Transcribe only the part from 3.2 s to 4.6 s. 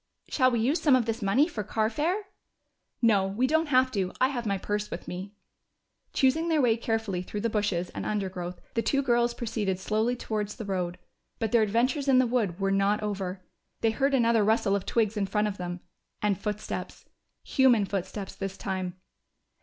we don't have to. I have my